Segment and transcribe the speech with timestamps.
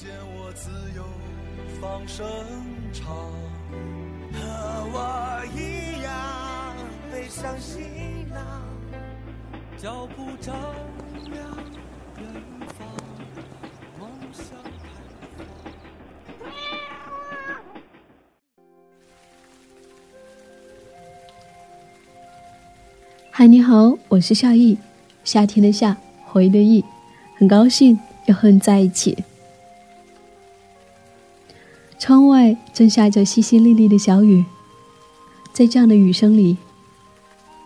[0.00, 1.02] 见我自由
[1.80, 2.24] 放声
[2.92, 3.16] 唱，
[4.32, 4.38] 和
[4.92, 6.76] 我一样
[7.10, 7.82] 背上行
[8.32, 8.62] 囊，
[9.76, 10.54] 脚步丈
[11.32, 11.44] 量。
[23.32, 24.78] 嗨，你好，我是夏意，
[25.24, 26.84] 夏天的夏，回忆的意，
[27.36, 29.24] 很高兴又和你在一起。
[31.98, 34.44] 窗外正下着淅淅沥沥的小雨，
[35.52, 36.56] 在这样的雨声里，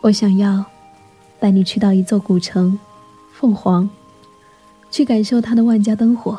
[0.00, 0.64] 我想要
[1.38, 2.78] 带你去到一座古城——
[3.34, 3.88] 凤凰，
[4.90, 6.38] 去感受它的万家灯火。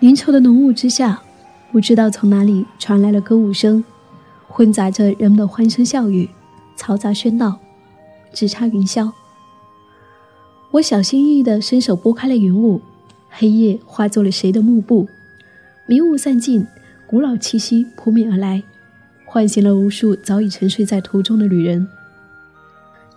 [0.00, 1.20] 粘稠的浓雾之下，
[1.72, 3.84] 不知道从哪里传来了歌舞声，
[4.56, 6.26] 混杂着人们的欢声笑语，
[6.78, 7.60] 嘈杂喧闹，
[8.32, 9.12] 直插云霄。
[10.70, 12.80] 我小心翼翼地伸手拨开了云雾，
[13.28, 15.06] 黑夜化作了谁的幕布，
[15.86, 16.66] 迷雾散尽，
[17.06, 18.62] 古老气息扑面而来，
[19.26, 21.86] 唤醒了无数早已沉睡在途中的旅人。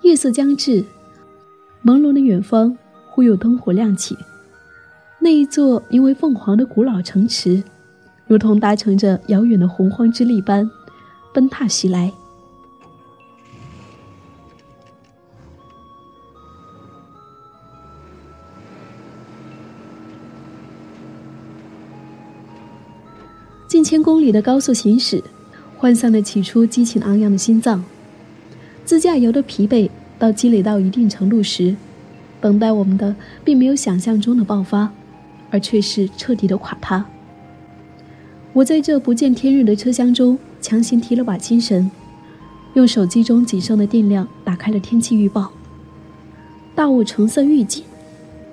[0.02, 0.84] 夜色将至，
[1.86, 2.78] 朦胧的远方
[3.10, 4.18] 忽有灯火亮起。
[5.20, 7.64] 那一座名为凤凰的古老城池，
[8.28, 10.70] 如同搭乘着遥远的洪荒之力般
[11.34, 12.12] 奔踏袭来。
[23.68, 25.24] 近千公里的高速行驶，
[25.78, 27.84] 换散了起初激情昂扬的心脏。
[28.84, 31.76] 自驾游的疲惫，到积累到一定程度时，
[32.42, 34.92] 等待我们的并没有想象中的爆发。
[35.52, 37.04] 而却是彻底的垮塌。
[38.54, 41.90] 我在这不见天日的车厢中强行提了把精神，
[42.74, 45.52] 用手机中仅剩的电量打开了天气预报。
[46.76, 47.84] 大雾橙色预警，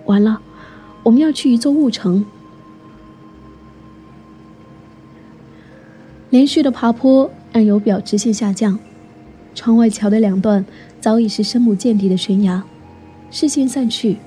[0.05, 0.41] 完了，
[1.03, 2.25] 我们要去一座雾城。
[6.31, 8.79] 连续的爬坡让油表直线下降，
[9.55, 10.65] 窗外桥的两段
[11.01, 12.63] 早已是深不见底的悬崖，
[13.31, 14.19] 视线散去，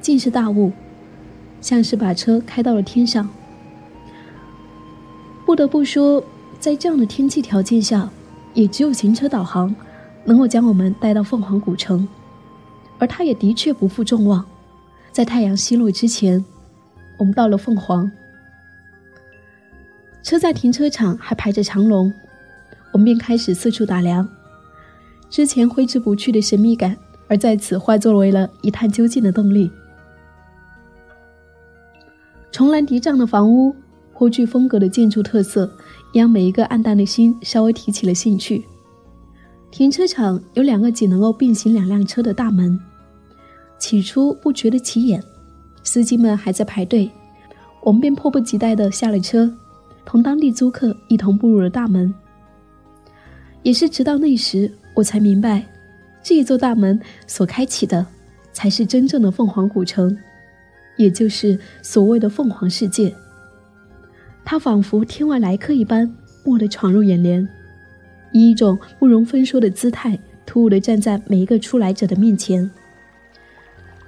[0.00, 0.72] 尽是大雾。
[1.60, 3.28] 像是把车开到了天上。
[5.44, 6.22] 不得不说，
[6.60, 8.08] 在这样的天气条件下，
[8.52, 9.74] 也只有行车导航
[10.24, 12.06] 能够将我们带到凤凰古城，
[12.98, 14.44] 而它也的确不负众望。
[15.12, 16.44] 在太阳西落之前，
[17.16, 18.10] 我们到了凤凰。
[20.22, 22.12] 车在停车场还排着长龙，
[22.92, 24.28] 我们便开始四处打量，
[25.30, 26.96] 之前挥之不去的神秘感，
[27.28, 29.70] 而在此化作为了一探究竟的动力。
[32.50, 33.74] 重峦叠嶂的房屋，
[34.12, 35.70] 颇具风格的建筑特色，
[36.12, 38.64] 让每一个暗淡的心稍微提起了兴趣。
[39.70, 42.78] 停车场有两个仅能够并行两辆车的大门，
[43.78, 45.22] 起初不觉得起眼，
[45.84, 47.10] 司机们还在排队，
[47.82, 49.54] 我们便迫不及待地下了车，
[50.04, 52.12] 同当地租客一同步入了大门。
[53.62, 55.66] 也是直到那时，我才明白，
[56.22, 58.06] 这一座大门所开启的，
[58.52, 60.16] 才是真正的凤凰古城。
[60.96, 63.14] 也就是所谓的凤凰世界，
[64.50, 66.10] 他仿佛天外来客一般，
[66.44, 67.46] 蓦地闯入眼帘，
[68.32, 72.70] 以一种不容分说的姿态，突兀地站在每一个出来者的面前，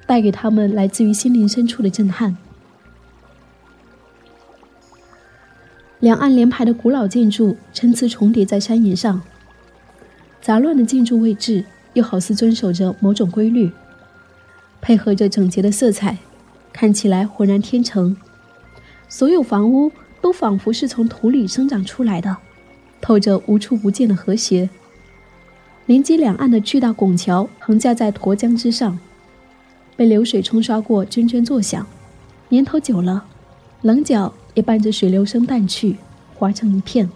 [0.07, 2.39] 带给他们来自于心灵深处的震撼。
[5.99, 9.21] 两岸连排的古老建筑参差重叠在山岩上，
[10.41, 13.71] 杂乱的建筑位置又好似遵守着某种规律，
[14.81, 16.17] 配合着整洁的色彩。
[16.73, 18.17] 看起来浑然天成，
[19.07, 22.37] 所有房屋都仿佛是从土里生长出来的，
[23.01, 24.69] 透着无处不见的和谐。
[25.87, 28.99] 连接两岸的巨大拱桥横架在沱江之上，
[29.97, 31.87] 被流水冲刷过，涓涓作响。
[32.49, 33.25] 年头久了，
[33.83, 35.97] 棱角也伴着水流声淡去，
[36.35, 37.11] 划成一片。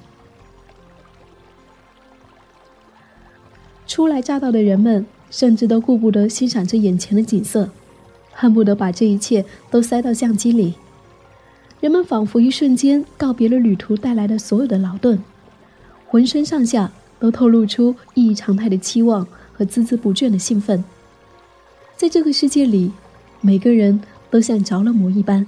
[3.86, 7.68] 初来乍到的人们，甚至都顾不得欣赏这眼前的景色。
[8.32, 10.74] 恨不得把这一切都塞到相机里，
[11.84, 15.22] 人们仿佛一瞬间告别了旅途带来的所有的劳顿，
[16.06, 16.90] 浑身上下
[17.20, 20.82] 都透露出异常态的期望和孜孜不倦的兴奋。
[21.94, 22.90] 在这个世界里，
[23.42, 24.00] 每个人
[24.30, 25.46] 都像着了魔一般。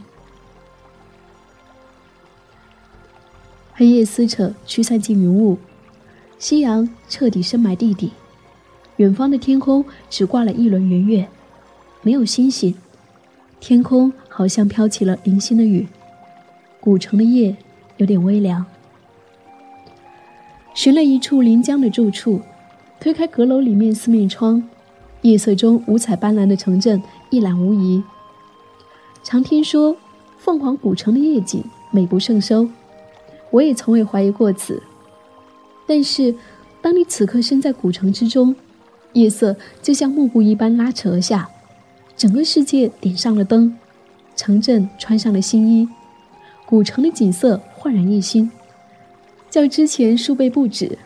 [3.72, 5.56] 黑夜撕扯，驱散进云雾，
[6.38, 8.10] 夕阳彻底深埋地底。
[8.96, 11.28] 远方的天空只挂了一轮圆月，
[12.02, 12.74] 没有星星。
[13.58, 15.88] 天空好像飘起了零星的雨。
[16.86, 17.56] 古城的夜
[17.96, 18.64] 有点微凉。
[20.72, 22.40] 寻了一处临江的住处，
[23.00, 24.62] 推开阁楼里面四面窗，
[25.22, 28.00] 夜色中五彩斑斓的城镇一览无遗。
[29.24, 29.96] 常听说
[30.38, 31.60] 凤凰古城的夜景
[31.90, 32.68] 美不胜收，
[33.50, 34.80] 我也从未怀疑过此。
[35.88, 36.32] 但是，
[36.80, 38.54] 当你此刻身在古城之中，
[39.14, 41.48] 夜色就像幕布一般拉扯而下，
[42.16, 43.76] 整个世界点上了灯，
[44.36, 45.88] 城镇穿上了新衣。
[46.66, 48.50] 古城的景色焕然一新，
[49.48, 50.98] 较之前数倍不止。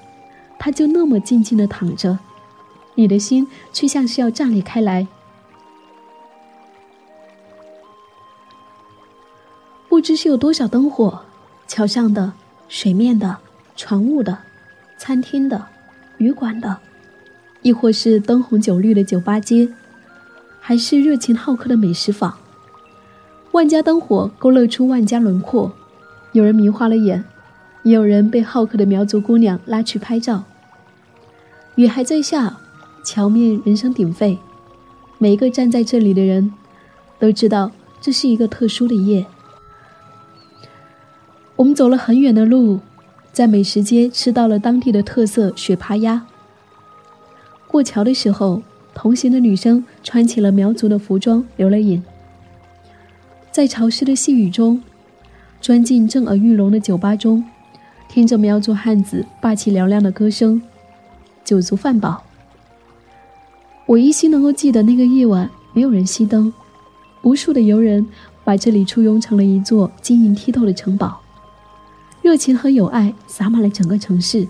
[0.58, 2.18] 它就那么静静的躺着，
[2.94, 5.06] 你的心却像是要炸裂开来。
[9.88, 11.20] 不知是有多少灯火，
[11.66, 12.32] 桥上的、
[12.68, 13.36] 水面的、
[13.76, 14.38] 船坞的、
[14.98, 15.66] 餐厅的、
[16.16, 16.78] 旅馆的，
[17.62, 19.68] 亦或是灯红酒绿的酒吧街，
[20.58, 22.34] 还是热情好客的美食坊。
[23.52, 25.72] 万家灯火勾勒出万家轮廓，
[26.32, 27.24] 有人迷花了眼，
[27.82, 30.44] 也有人被好客的苗族姑娘拉去拍照。
[31.74, 32.58] 雨还在下，
[33.04, 34.38] 桥面人声鼎沸，
[35.18, 36.52] 每一个站在这里的人，
[37.18, 39.26] 都知道这是一个特殊的夜。
[41.56, 42.78] 我们走了很远的路，
[43.32, 46.24] 在美食街吃到了当地的特色雪扒鸭。
[47.66, 48.62] 过桥的时候，
[48.94, 52.00] 同行的女生穿起了苗族的服装，留了影。
[53.52, 54.80] 在潮湿的细雨中，
[55.60, 57.44] 钻进震耳欲聋的酒吧中，
[58.08, 60.62] 听着苗族汉子霸气嘹亮的歌声，
[61.44, 62.22] 酒足饭饱。
[63.86, 66.52] 我依稀能够记得那个夜晚，没有人熄灯，
[67.22, 68.06] 无数的游人
[68.44, 71.20] 把这里簇拥成了一座晶莹剔透的城堡，
[72.22, 74.46] 热情和友爱洒满了整个城市。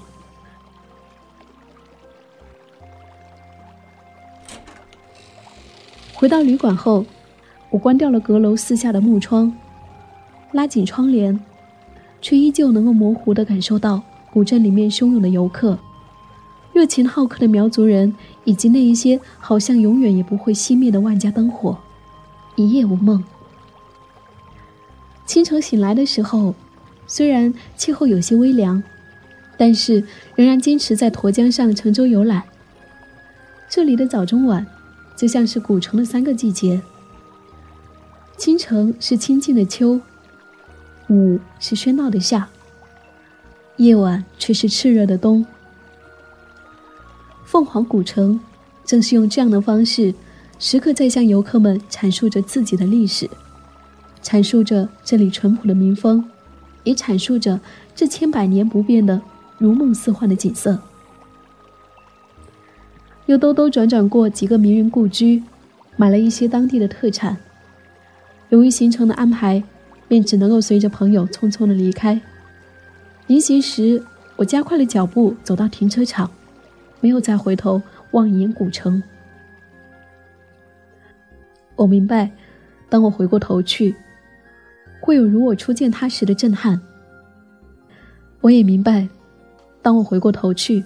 [6.12, 7.06] 回到旅馆后。
[7.70, 9.52] 我关掉了阁楼四下的木窗，
[10.52, 11.38] 拉紧窗帘，
[12.20, 14.02] 却依旧能够模糊地感受到
[14.32, 15.78] 古镇里面汹涌的游客、
[16.72, 18.12] 热情好客的苗族人，
[18.44, 21.78] 以及那一些好像永远也不会熄灭的万家灯火。
[22.56, 23.22] 一夜无梦。
[25.24, 26.54] 清晨醒来的时候，
[27.06, 28.82] 虽然气候有些微凉，
[29.56, 32.42] 但是仍然坚持在沱江上乘舟游览。
[33.68, 34.66] 这里的早中晚，
[35.16, 36.82] 就像是古城的三个季节。
[38.40, 40.00] 清晨是清静的秋，
[41.10, 42.48] 午是喧闹的夏，
[43.76, 45.44] 夜晚却是炽热的冬。
[47.44, 48.40] 凤凰古城
[48.82, 50.14] 正是用这样的方式，
[50.58, 53.28] 时刻在向游客们阐述着自己的历史，
[54.22, 56.24] 阐述着这里淳朴的民风，
[56.82, 57.60] 也阐述着
[57.94, 59.20] 这千百年不变的
[59.58, 60.78] 如梦似幻的景色。
[63.26, 65.42] 又兜兜转转过几个名人故居，
[65.98, 67.36] 买了一些当地的特产。
[68.50, 69.62] 由于行程的安排，
[70.06, 72.20] 便只能够随着朋友匆匆的离开。
[73.26, 74.02] 临行时，
[74.36, 76.30] 我加快了脚步走到停车场，
[77.00, 79.02] 没有再回头望一眼古城。
[81.76, 82.30] 我明白，
[82.88, 83.94] 当我回过头去，
[85.00, 86.80] 会有如我初见他时的震撼。
[88.40, 89.08] 我也明白，
[89.80, 90.84] 当我回过头去，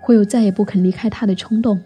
[0.00, 1.78] 会有再也不肯离开他的冲动。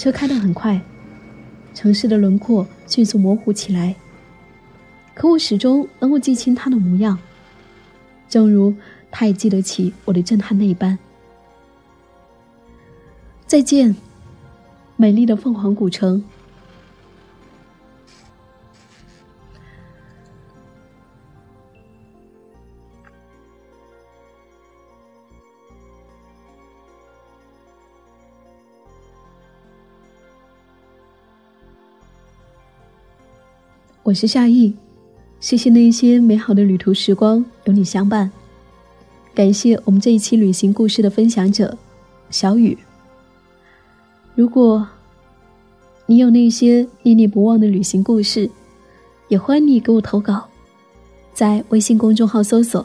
[0.00, 0.80] 车开得很快，
[1.74, 3.94] 城市的轮廓迅速模糊起来。
[5.12, 7.18] 可我始终能够记清他的模样，
[8.26, 8.74] 正如
[9.10, 10.98] 他也记得起我的震撼那般。
[13.46, 13.94] 再见，
[14.96, 16.24] 美丽的凤凰古城。
[34.10, 34.74] 我是夏意，
[35.38, 38.28] 谢谢那些美好的旅途时光有你相伴。
[39.32, 41.78] 感谢我们这一期旅行故事的分享者
[42.28, 42.76] 小雨。
[44.34, 44.84] 如果
[46.06, 48.50] 你有那些念念不忘的旅行故事，
[49.28, 50.42] 也欢迎你给我投稿，
[51.32, 52.84] 在微信公众号搜索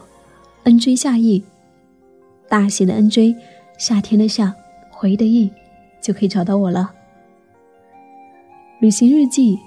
[0.63, 1.43] ，NJ 夏意，
[2.47, 3.35] 大写的 NJ，
[3.79, 4.53] 夏天的夏，
[4.91, 5.49] 回忆的忆，
[5.99, 6.91] 就可以找到我了。
[8.79, 9.57] 旅行日记，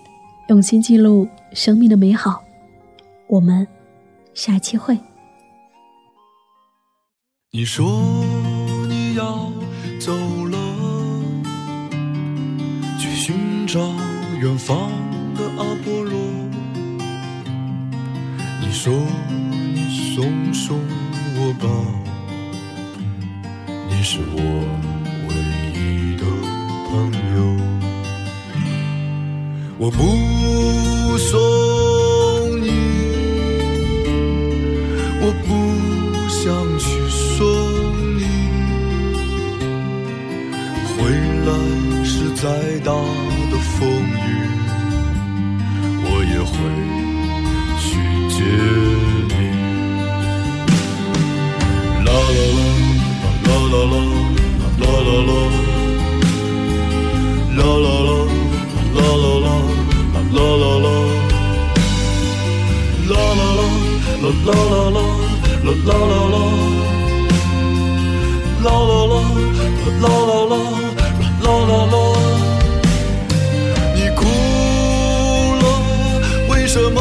[0.49, 2.43] 用心记录生命的美好。
[3.27, 3.69] 我们
[4.33, 4.99] 下期会。
[7.51, 7.87] 你说
[8.89, 9.53] 你要
[10.01, 10.15] 走
[10.47, 10.59] 了，
[12.99, 13.79] 去寻找
[14.41, 14.91] 远方
[15.35, 16.19] 的阿波罗。
[18.63, 18.91] 你说
[19.75, 20.79] 你送送
[21.37, 21.69] 我吧，
[23.91, 24.41] 你是我
[25.29, 25.35] 唯
[25.75, 26.25] 一的
[26.89, 27.39] 朋友。
[29.81, 30.03] 我不
[31.19, 31.37] 送
[32.63, 32.71] 你，
[35.21, 35.49] 我不
[36.31, 36.45] 想
[36.79, 37.37] 去送
[38.17, 38.21] 你。
[40.97, 40.99] 回
[41.45, 41.51] 来
[42.05, 42.45] 是再
[42.85, 42.91] 大
[43.51, 44.27] 的风雨，
[46.05, 46.55] 我也会
[47.83, 47.87] 去
[48.31, 48.37] 接
[49.29, 49.31] 你。
[52.05, 52.39] 啦啦
[53.45, 53.87] 啦啦
[54.79, 55.31] 啦啦啦
[64.29, 64.99] 啦啦啦
[65.65, 66.37] 啦啦啦啦
[68.65, 69.15] 啦，啦啦啦
[70.01, 70.07] 啦
[70.43, 70.53] 啦
[71.43, 71.97] 啦啦啦啦。
[73.95, 74.21] 你哭
[75.63, 75.65] 了，
[76.51, 76.99] 为什么？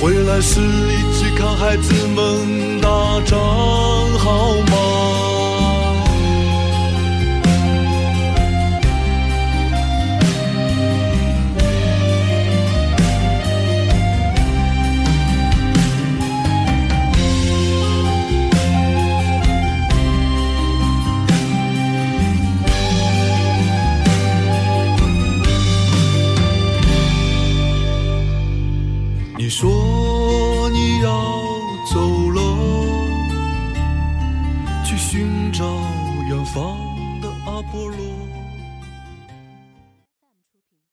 [0.00, 2.88] 回来时一起看孩子们打
[3.26, 3.38] 仗，
[4.18, 5.33] 好吗？